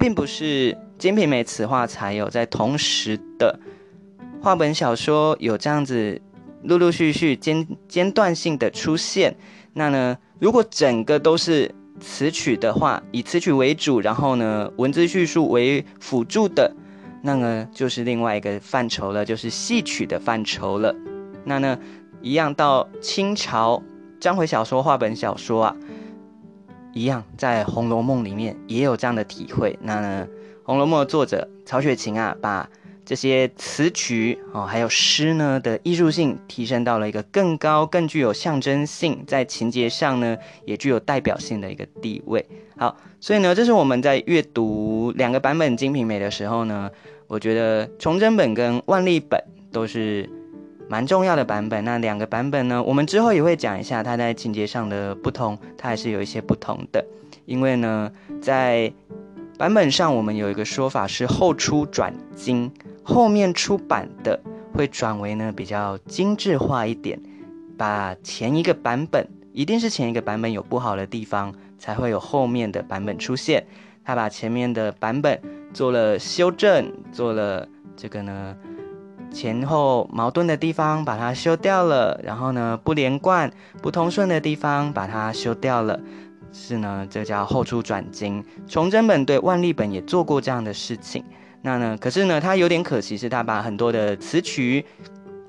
[0.00, 3.60] 并不是《金瓶梅》词话才有，在同时的。
[4.42, 6.20] 话本小说有这样子
[6.64, 9.36] 陆陆续续间间断性的出现，
[9.72, 16.74] 那呢，如果整个都是词曲的话，以词曲为主，然后呢，文字叙述为辅助的，
[17.22, 20.92] 那呢，就是另外一个范畴了，就是戏曲的范畴了。
[21.44, 21.78] 那呢，
[22.20, 23.80] 一样到清朝
[24.18, 25.76] 章回小说、话本小说啊，
[26.92, 29.78] 一样在《红楼梦》里面也有这样的体会。
[29.82, 30.26] 那呢，
[30.64, 32.68] 《红楼梦》的作者曹雪芹啊，把
[33.04, 42.46] 这些词曲哦，还有诗呢的艺术性提升到了一个更高、更具有象征性，在情节上呢也具有代表性的一个地位。
[42.76, 46.90] 好，所以呢，这是我们在阅读两个版本《金瓶梅》的时候呢，
[47.26, 50.30] 我觉得崇祯本跟万历本都是
[50.88, 51.84] 蛮重要的版本。
[51.84, 57.04] 那两个版本呢，我们之后也会讲一下它在情节上的不同，它还是有一些不同的，
[57.46, 58.10] 因为呢，
[58.40, 58.92] 在
[59.58, 62.72] 版本上我们有一个说法是后出转精。
[63.02, 64.40] 后面出版的
[64.72, 67.20] 会转为呢比较精致化一点，
[67.76, 73.66] 把前一个版本一定是前一个版本有不好的地方，才会有后面的版本出现。
[74.04, 75.40] 他把前面的版本
[75.72, 78.56] 做了修正，做了这个呢
[79.30, 86.00] 前后矛盾的地方把它修掉了，然后呢不连贯、不通顺的地方把它修掉了，
[86.52, 88.44] 是呢，这叫后出转经。
[88.66, 91.24] 崇祯本对万历本也做过这样的事情。
[91.62, 94.84] 那呢，可是呢，他有点可惜，是他把很多的词曲，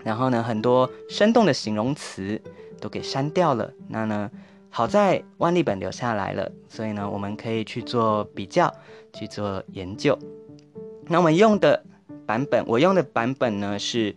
[0.03, 2.39] 然后呢，很多生动的形容词
[2.79, 3.73] 都给删掉了。
[3.87, 4.29] 那呢，
[4.69, 8.73] 好在万历本留下来了，所以呢，我们可以去做比较，
[9.11, 10.17] 去做研究。
[11.07, 11.83] 那我们用的
[12.25, 14.15] 版本，我用的版本呢，是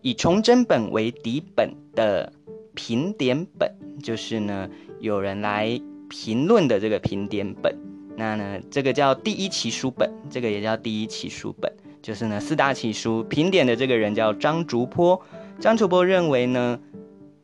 [0.00, 2.32] 以崇祯本为底本的
[2.74, 3.70] 评点本，
[4.02, 4.68] 就是呢，
[5.00, 5.80] 有人来。
[6.14, 7.74] 评论的这个评点本，
[8.14, 11.72] 那呢，这个叫第一奇书本，这个也叫第一奇书本，
[12.02, 15.20] 就是呢四大奇书评点的这个人叫张竹坡，
[15.58, 16.78] 张竹坡认为呢，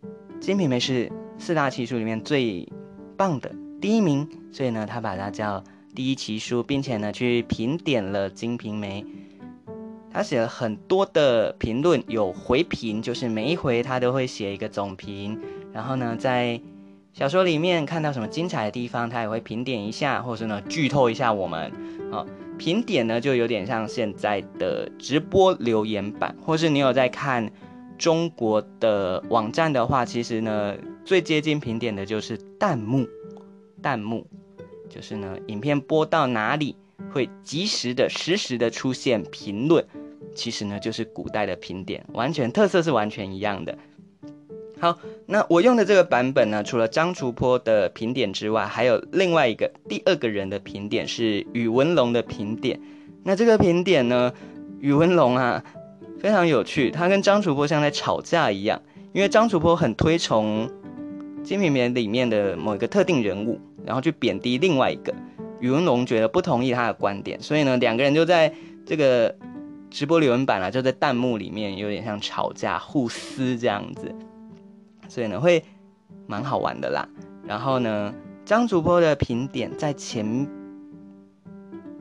[0.38, 2.68] 《金瓶梅》是四大奇书里面最
[3.16, 3.50] 棒的
[3.80, 9.02] 第一名，所以呢，他把它叫第一奇书，并且呢去评点了《金瓶梅》，
[10.12, 15.40] 他写了很多的评论，有回评，就是每一回他都会写一个总评，
[15.72, 16.60] 然后呢在。
[17.12, 21.72] 小说里面看到什么精彩的地方，他也会评点一下，或是呢剧透一下我们。
[22.12, 27.50] 好、哦，评点呢就有点像现在的直播留言板，或是你有在看
[27.98, 33.06] 中国的网站的话，其实呢最接近评点的就是弹幕。
[33.82, 34.26] 弹幕
[34.88, 36.76] 就是呢影片播到哪里
[37.12, 39.84] 会及时的、实时的出现评论，
[40.34, 43.76] 其实呢就是古代的评点，完全特色是完全一样的。
[44.80, 52.80] 好，那我用的这个版本呢，除了张竹坡的评点之外，还有另外一个第二个人的评点是宇文龙的评点。
[53.24, 54.32] 那这个评点呢，
[54.80, 55.64] 宇文龙啊
[56.20, 58.80] 非常有趣，他跟张竹坡像在吵架一样，
[59.12, 60.70] 因为张竹坡很推崇
[61.42, 65.12] 《金瓶梅》里面的某一个特定人物，然后去贬低另外一个。
[65.60, 68.54] 宇文龙觉得不同意他的观点，所以呢，两个人就在
[68.86, 69.34] 这个
[69.90, 74.14] 直播留言板啊，就在弹幕里面有点像吵架、互撕这样子。
[75.08, 75.64] 所以呢，会
[76.26, 77.08] 蛮好玩的啦。
[77.44, 80.46] 然后呢，张主播的评点在前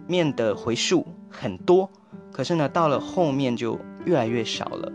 [0.06, 1.90] 面的回数很多，
[2.32, 4.92] 可是呢，到了后面就越来越少了。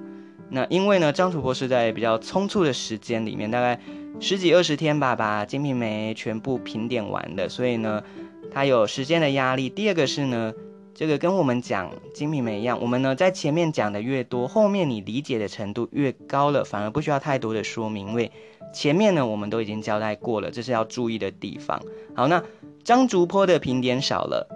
[0.48, 3.80] 那因为呢，张主播是在比较匆促的时间里面，大概
[4.20, 8.02] 十几二十天吧，把《金瓶梅》全部评点完的，所以呢，
[8.50, 9.68] 他有时间的压力。
[9.68, 10.52] 第二个是呢。
[10.94, 18.30] 这个跟我们讲《金瓶梅》一样，我们呢在前面讲的越多，后面你理解的程度越高了，反而不需要太多的说明，因为
[18.74, 21.82] 前面呢我们都已经交代过了，这是要注意的地方。
[22.14, 22.42] 好，那
[22.84, 24.46] 张竹坡的评点少了，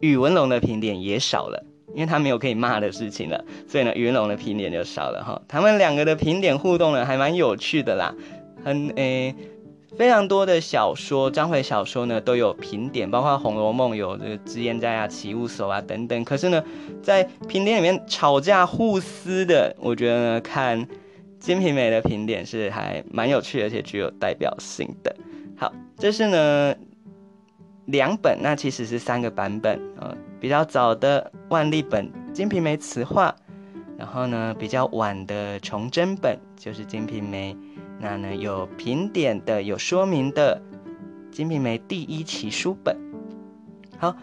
[0.00, 5.40] 宇文龙的评点也少了，因为他没有可以骂的事情了，所以呢宇文龙的评点就少了哈。
[5.46, 8.14] 他们两个的评点互动呢还蛮有趣的啦，
[8.64, 9.34] 很诶。
[9.96, 16.24] 非常多的小说，章回小说呢都有评点，包括《红楼梦》有这个脂砚斋啊、起雾叟啊等等。
[16.24, 16.64] 可是呢，
[17.02, 20.80] 在评点里面吵架互撕的，我觉得呢，看
[21.38, 25.14] 《金瓶梅》的评点是还蛮有趣，而且具有代表性的。
[25.56, 26.74] 好，这是呢
[27.84, 33.28] 两本，那其实是三个版本啊、比较早的万历本《金瓶梅词话》，
[33.98, 37.54] 然后呢比较晚的崇祯本就是《金瓶梅》。
[38.02, 40.60] 那呢，有评点的，有说明的，
[41.32, 42.96] 《金瓶梅》第一期书本。
[43.96, 44.16] 好，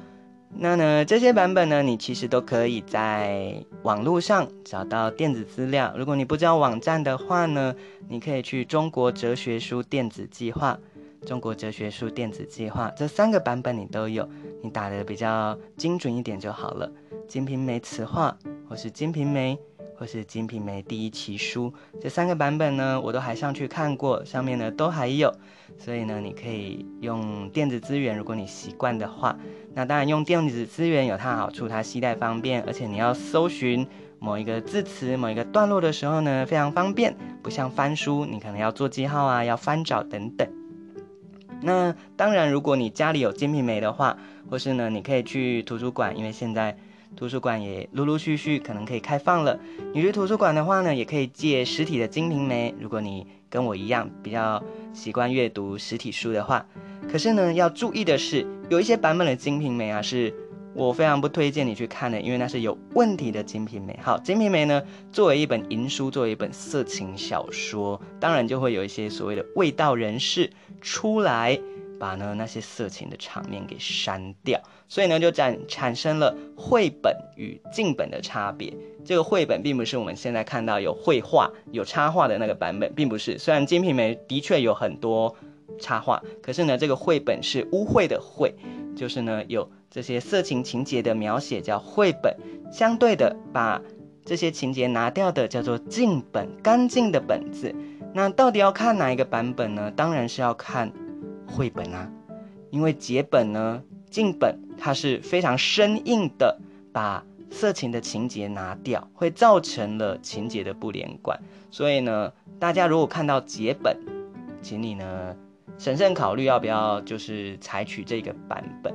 [0.49, 5.93] 那呢，这些版本呢，你其实都可以在网络上找到电子资料。
[5.97, 7.73] 如果你不知道网站的话呢，
[8.09, 10.77] 你可以去中国哲学书电子计划，
[11.25, 14.27] 中国哲学书电子计划这三个版本你都有，
[14.61, 16.91] 你打得比较精准一点就好了，
[17.29, 18.37] 《金瓶梅词话》
[18.69, 19.55] 或是《金瓶梅》。
[19.99, 25.35] 或是《金瓶梅》第一奇书这三个版本呢，我都还上去看过，上面呢都还有，
[25.77, 29.37] 所以呢，你可以用电子资源，如果你习惯的话。
[29.73, 33.85] 那当然用电子资源有它好处，它携带方便，而且你要搜寻
[34.19, 40.47] 某一个字词、某一个段落的时候呢，非常方便，不像翻书，你可能要做记号啊，要翻找等等。
[41.61, 44.17] 那当然，如果你家里有《金瓶梅》的话，
[44.49, 46.77] 或是呢，你可以去图书馆，因为现在。
[47.15, 49.59] 图书馆也陆陆续续可能可以开放了。
[49.93, 52.71] 你去图书馆的话呢，也可以借实体的《金瓶梅》。
[52.81, 56.65] 如果你跟我一样比较习惯阅读实体书的话，
[57.11, 60.33] 可是呢，要注意的是，有一些版本的《金瓶梅》啊，是
[60.73, 63.93] 我非常不推荐你去看的，因为那是有问题的《金瓶梅》。
[64.01, 64.81] 好，《金瓶梅》呢，
[65.11, 70.49] 作为一本淫书，作为一本色情小说，当然就会有一些所谓的味道人士
[70.79, 71.59] 出来。
[71.99, 78.73] 把呢那些色情的场面给删掉，所以呢就产产生了绘本与净本的差别。
[79.03, 83.37] 这个绘本并不是我们现在看到有绘画、有插画的那个版本，并不是。
[83.37, 85.35] 虽然《金瓶梅》的确有很多
[85.79, 88.53] 插画，可是呢这个绘本是污秽的秽，
[88.95, 92.35] 就是呢有这些色情情节的描写叫绘本。
[92.71, 93.81] 相对的，把
[94.23, 97.75] 这些情节拿掉的叫做净本，干净的本子。
[98.13, 99.91] 那到底要看哪一个版本呢？
[99.91, 100.91] 当然是要看。
[101.49, 102.09] 绘本啊，
[102.69, 106.59] 因为节本呢，净本它是非常生硬的，
[106.93, 111.39] 把色情的情节拿掉，会造成了情节的不连贯。
[111.71, 113.97] 所以呢，大家如果看到节本，
[114.61, 115.35] 请你呢
[115.77, 118.93] 审慎考虑要不要就是采取这个版本，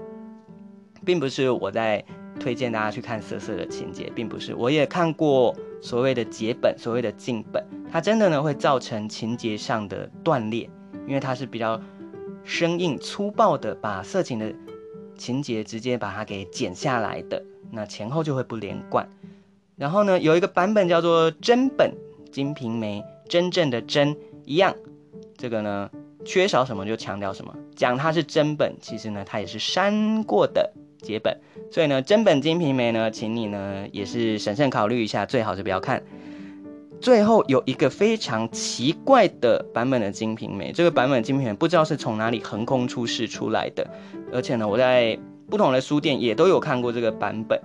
[1.04, 2.04] 并不是我在
[2.38, 10.68] 推荐大家去看色色的情节，并不是，我也看过所谓的节本，所谓的镜本，它真的呢会造成情节上的断裂，
[11.06, 11.80] 因为它是比较
[12.44, 14.54] 生硬粗暴的，把色情的
[15.16, 19.08] 情节直接把它给剪下来的，那前后就会不连贯。
[19.76, 21.92] 然后呢，有一个版本叫做真本
[22.30, 24.76] 《金瓶梅》，真正的真一样，
[25.36, 25.90] 这个呢
[26.24, 31.40] 缺少什么就强调什么，讲它是真本，其实呢它也是删过的节本。
[31.72, 36.04] 所以呢，真本《金瓶梅》呢，请你呢也是审慎考虑一下，最好是不要看。
[37.00, 43.86] 最后有一个非常奇怪的版本的《金瓶梅》，这个版本《金瓶梅》不知道是从哪里横空出世出来的，
[44.32, 45.18] 而且呢，我在
[45.50, 47.60] 不同的书店也都有看过这个版本。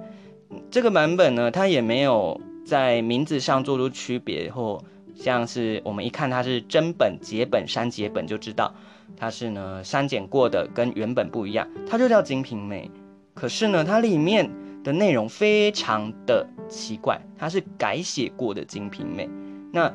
[0.69, 4.83] 这个版本呢，它也没有在名字上做出区别，或
[5.15, 8.73] 像是我们一看它是真本、节本、删节本，就知道
[9.15, 12.89] 它是呢删减过的，跟原本不一样，它就叫《金瓶梅》。
[13.33, 14.49] 可是呢，它里面
[14.83, 19.27] 的内容非常的奇怪，它是改写过的《金瓶梅》。
[19.73, 19.91] 那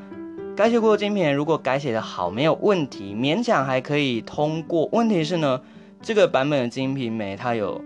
[0.54, 4.88] 改写过的《金瓶梅》如果改写的好，没有问题，勉强还可以通过。
[4.92, 5.60] 问题是呢，
[6.02, 7.80] 这个版本的《金瓶梅》它有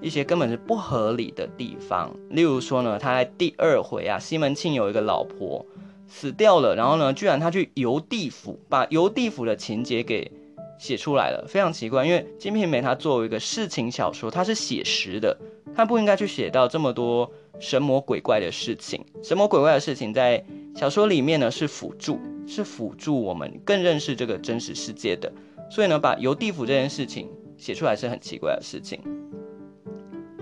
[0.00, 2.14] 一些根本是不合理的地方。
[2.30, 5.64] 例如说呢，他在第二回啊，西门庆有一个老婆
[6.06, 10.30] 死掉了，然后呢，居然他去游地府，把游地府的情节给
[10.78, 12.06] 写出来了，非常奇怪。
[12.06, 15.36] 因为《金瓶梅》它作为一个世情小说，它是写实的。
[15.74, 25.30] 它不应该去写到这么多神魔鬼怪的事情，神魔鬼怪的事情在小说里面呢是辅助，是辅助我们更认识这个真实世界的。
[25.70, 29.00] 所以呢，把游地府这件事情写出来是很奇怪的事情。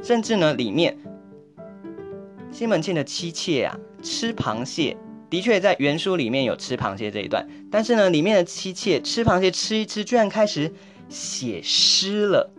[0.03, 0.97] 甚至呢，里面
[2.51, 4.97] 西门庆的妻妾啊吃螃蟹，
[5.29, 10.72] 的确在原书里面有吃螃蟹这一段，但是呢，里面的妻妾吃螃蟹吃一吃，居然开始
[11.09, 12.53] 写诗了。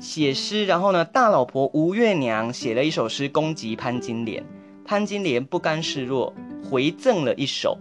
[0.00, 4.42] 写诗，然后呢，大老婆吴月娘写了一首诗攻击潘金莲，
[4.82, 6.34] 潘金莲不甘示弱，
[6.64, 7.78] 回赠了一首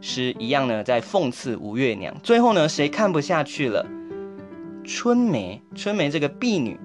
[0.00, 2.16] 诗，一样呢在讽刺吴月娘。
[2.22, 3.84] 最后呢，谁看不下去了？
[4.84, 6.78] 春梅，春梅这个婢女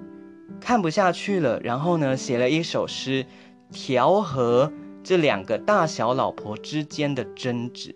[0.60, 3.24] 看不下去了，然后呢写了一首诗，
[3.70, 4.72] 调和
[5.04, 7.94] 这两个大小老婆之间的争执。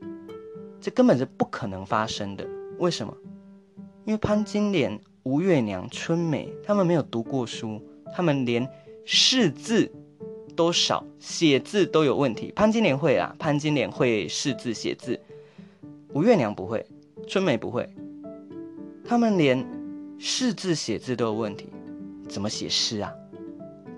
[0.81, 2.47] 这根本是不可能发生的，
[2.79, 3.13] 为什么？
[4.05, 5.01] 因为潘金莲。
[5.25, 7.83] 吴月娘、春梅，他们没有读过书，
[8.17, 8.67] 他们连
[9.05, 9.93] 识字
[10.57, 12.51] 都少，写字都有问题。
[12.57, 15.21] 潘金莲会啊，潘金莲会识字写字，
[16.15, 16.87] 吴月娘不会，
[17.27, 17.87] 春梅不会，
[19.05, 19.67] 他们连
[20.19, 21.67] 识字写字都有问题，
[22.27, 23.13] 怎么写诗啊？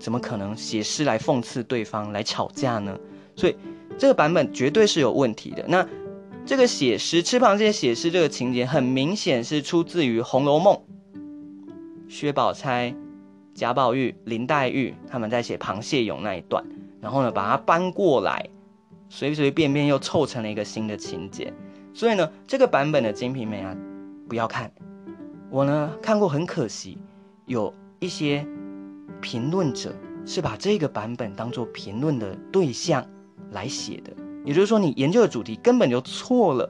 [0.01, 2.97] 怎么可能写诗来讽刺对方，来吵架呢？
[3.35, 3.55] 所以
[3.97, 5.63] 这个版本绝对是有问题的。
[5.67, 5.87] 那
[6.45, 10.75] 这个写诗吃螃蟹写诗这个情节，很明显是出自于《红楼梦》。
[12.09, 12.93] 薛宝钗、
[13.53, 16.65] 贾宝玉、林黛玉他们在写螃蟹咏那一段，
[16.99, 18.49] 然后呢把它搬过来，
[19.07, 21.53] 随随便便又凑成了一个新的情节。
[21.93, 23.77] 所以呢，这个版本的《金瓶梅》啊，
[24.27, 24.71] 不要看。
[25.49, 26.97] 我呢看过，很可惜，
[27.45, 28.45] 有一些
[29.21, 29.93] 评论者
[30.25, 33.05] 是把这个版本当做评论的对象
[33.51, 34.11] 来写的，
[34.43, 36.69] 也就是说，你研究的主题根本就错了，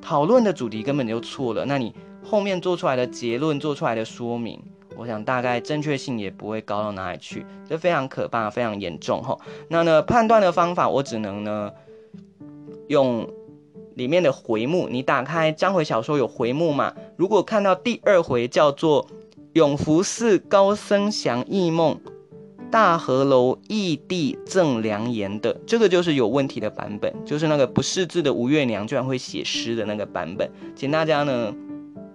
[0.00, 1.94] 讨论的主题根本就错了，那你。
[2.22, 4.62] 后面做出来的结论，做出来的说明，
[4.94, 9.38] 我想大概正确性也不会高到哪里去，这非常可怕，非常严重哈。
[9.68, 11.72] 那呢，判断的方法，我只能呢
[12.88, 13.26] 用
[13.94, 14.86] 里面的回目。
[14.90, 16.94] 你打开章回小说有回目嘛？
[17.16, 19.06] 如果看到第二回叫做
[19.52, 22.00] “永福寺高僧祥异梦，
[22.70, 31.54] 大和楼异弟赠良言”的，这个就是有问题的版本，就是那个不识字的吴月娘居然会写诗的那个版本，请大家呢。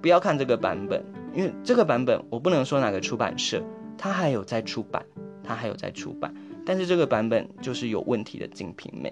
[0.02, 3.64] 不要看这个版本，因为这个版本我不能说哪个出版社，
[3.98, 5.04] 它还有在出版，
[5.44, 6.32] 它还有在出版，
[6.64, 9.10] 但是这个版本就是有问题的《金瓶梅》。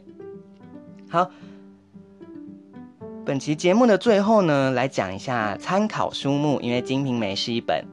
[1.10, 1.32] 好，
[3.26, 7.84] 本期节目的最后呢，来讲一下参考书目，因为《金瓶梅》是一本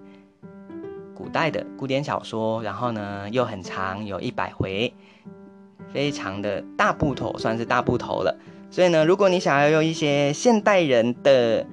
[1.21, 4.91] 古代的古典小说，然后呢又很长，有一百回，
[5.93, 8.35] 非常的大部头，算是大部头了。
[8.71, 11.67] 所以呢，如果你想要用一些现代人的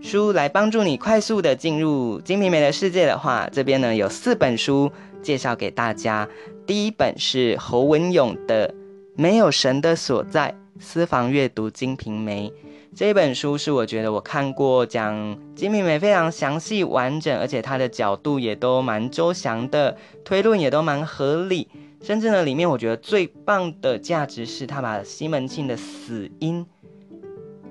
[0.00, 6.28] 书来帮助你快速的进入《金瓶梅》的世界的话，这边呢有四本书介绍给大家。
[6.64, 8.68] 第一本是侯文咏的
[9.16, 12.48] 《没有神的所在》，私房阅读《金瓶梅》。
[12.94, 15.16] 这本书是我觉得我看过讲
[15.54, 21.68] 《金瓶梅》非常详细完整，而且它的角度也都蛮周详的，推论也都蛮合理。
[22.02, 26.66] 甚至呢，里面我觉得最棒的价值是，他把西门庆的死因，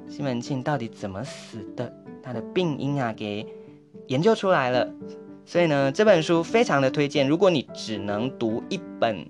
[0.10, 1.94] 西门庆到底怎么死的，
[2.24, 3.46] 他的病因啊，给
[4.08, 4.90] 研究出来了。
[5.46, 7.28] 所以呢，这本书非常的推荐。
[7.28, 9.18] 如果你只能读一本《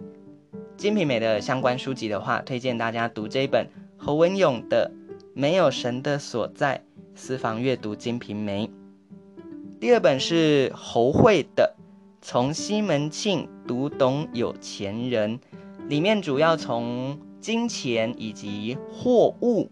[0.77, 3.67] 金瓶梅》的相关书籍的话，推荐大家读这一本
[3.97, 4.89] 侯文咏的
[5.33, 6.83] 《没有神的所在》，
[7.15, 8.67] 私房阅读《金瓶梅》。
[9.79, 11.75] 第二本是侯蕙的。
[12.23, 15.39] 从西门庆读懂有钱人，
[15.87, 19.71] 里面主要从金钱以及货物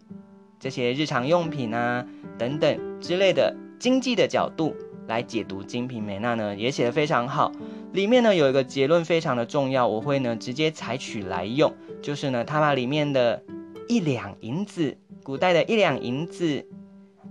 [0.60, 2.08] 这些日常用品啊
[2.40, 4.76] 等等之类的经济的角度
[5.08, 7.52] 来解读《金瓶梅》，那呢也写得非常好。
[7.94, 13.44] 里面呢有一个结论非常的重要，我会呢直接采取来用，就是呢他把里面的
[13.88, 16.66] 一两银子，古代的一两银子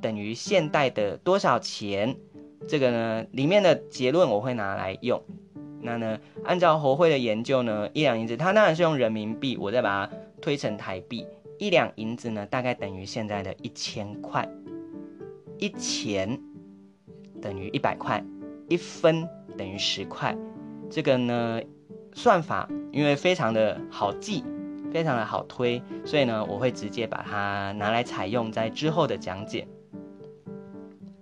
[0.01, 2.17] 等于现代的多少钱？
[2.67, 5.23] 这个呢，里面的结论我会拿来用。
[5.81, 11.25] 那呢，按照侯会的研究呢，一两银子，它当然是用人民币，我再把它推成台币。
[11.59, 14.49] 一两银子呢，大概等于现在的一千块。
[15.59, 16.41] 一钱
[17.41, 18.25] 等于一百块，
[18.69, 20.37] 一分等于十块。
[20.91, 21.61] 这个呢，
[22.13, 24.45] 算法因为非常的好记，
[24.93, 29.67] 非常的好推，所以呢，我会直接把它拿来采用在之后的讲解。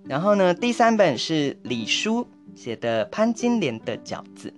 [0.05, 4.51] 然后呢，第三本是李书写的《潘金莲的饺子》。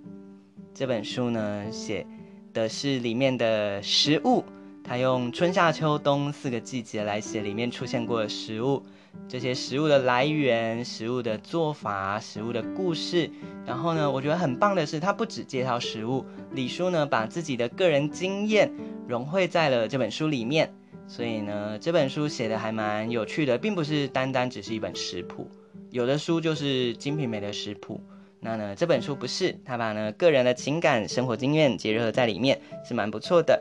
[0.73, 2.05] 这本书呢，写
[2.53, 4.43] 的是里面的食物，
[4.83, 8.83] 他用春夏秋冬四个季节来写里面出现过的食物，
[9.27, 13.29] 这些食物的来源、食物的做法、食物的故事。
[13.65, 18.71] 然后呢，我觉得很棒的是，他不只介绍食物，李叔呢把自己的个人经验
[19.07, 20.73] 融汇在了这本书里面。
[21.07, 25.49] 所以呢，这本书写的还蛮有趣的，并不是单单只是一本食谱。
[25.89, 27.99] 有的书就是《金瓶梅》的食谱，
[28.39, 33.59] 那呢，这本书不是，他把呢个人的情感、生活经验结合在里面，是蛮不错的。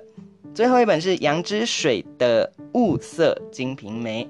[0.54, 4.24] 最后一本是杨之水的《物色金瓶梅》，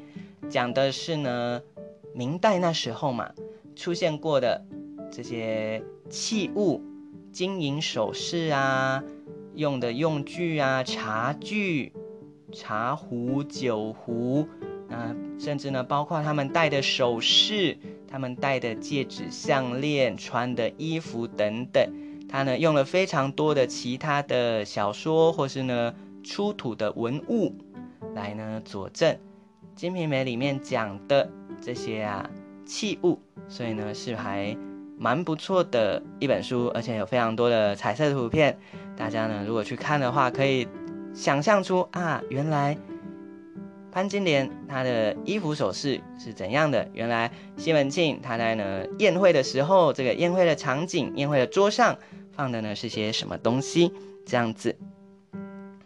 [0.49, 1.62] 讲的是呢
[2.14, 3.30] 明代那时候嘛
[3.74, 4.64] 出现过的
[5.11, 6.82] 这些器物、
[7.32, 9.03] 金银首饰啊，
[9.55, 11.93] 用的用具啊，茶具。
[12.51, 14.49] 茶壶、酒壶，
[14.89, 17.76] 啊，甚至呢，包括他们戴的首饰、
[18.11, 21.93] 他们戴的戒指、项链、穿的衣服等等，
[22.26, 27.55] 他呢用了非常多的其他的小说或是呢出土的文物
[28.14, 29.12] 来呢佐证
[29.79, 32.29] 《金瓶梅》里面讲的这些啊
[32.66, 33.16] 器物，
[33.49, 34.57] 所以呢是还
[34.99, 38.59] 蛮不错的一本书，而且有非常多的彩色图片，
[38.97, 40.66] 大家呢如果去看的话可以。
[41.14, 42.76] 想象出啊，原来
[43.91, 46.87] 潘金莲她的衣服首饰是怎样的？
[46.93, 51.97] 原来西门庆他在呢宴会的时候，这个宴会的场景、宴会的桌上
[52.31, 53.91] 放的呢是些什么东西？
[54.26, 54.76] 这样子。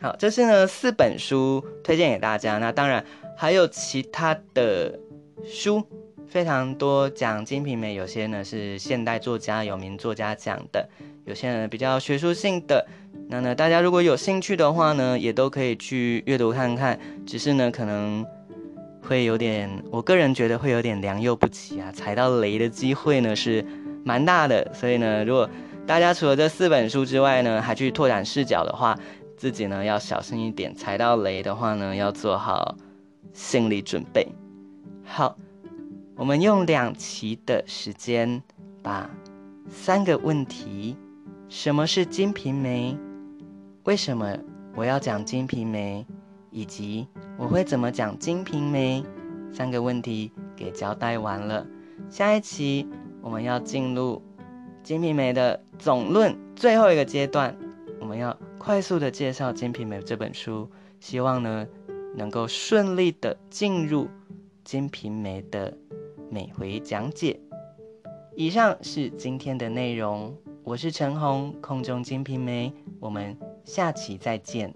[0.02, 2.58] 好，这是呢四本书推荐给大家。
[2.58, 3.02] 那当然
[3.42, 4.96] 还有其他的
[5.44, 5.82] 书，
[6.28, 10.88] 非常多讲《金瓶梅》，有些呢是现代作家、有名作家讲的，
[11.24, 12.86] 有些人比较学术性的。
[13.28, 16.96] 那呢，大家如果有兴趣的话呢，也都可以去阅读看看。
[17.26, 18.24] 只是呢，可能
[19.02, 23.66] 会有点，我个人觉得会有点良莠不齐啊，踩到雷的机会呢是
[24.04, 24.72] 蛮大的。
[24.72, 25.50] 所以呢，如果
[25.84, 28.96] 大家除了这四本书之外呢，还去拓展视角的话，
[29.36, 32.76] 自己呢要小心一点，踩到雷的话呢，要做好
[33.32, 34.26] 心理准备。
[35.04, 35.36] 好，
[36.16, 38.42] 我们用两期的时间，
[38.82, 39.10] 把
[39.68, 40.96] 三个问题：
[41.48, 42.92] 什么是《金瓶梅》？
[43.84, 44.36] 为什么
[44.74, 46.06] 我要讲《金瓶梅》，
[46.50, 47.06] 以及
[47.36, 49.02] 我会怎么讲《金瓶梅》？
[49.54, 51.66] 三个问题给交代完了。
[52.08, 52.88] 下一期
[53.20, 54.22] 我们要进入
[54.82, 57.56] 《金瓶梅》的总论最后一个阶段，
[58.00, 60.70] 我们要快速的介绍《金瓶梅》这本书，
[61.00, 61.66] 希望呢
[62.14, 64.04] 能够顺利的进入
[64.64, 65.76] 《金瓶梅》的
[66.30, 67.38] 每回讲解。
[68.36, 73.36] 以上是今天的内容，我是陈红，空中金瓶梅，我们。
[73.64, 74.74] 下期再见。